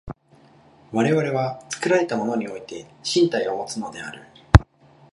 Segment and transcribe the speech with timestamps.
[0.91, 4.23] 我々は作られたものにおいて身体をもつのである。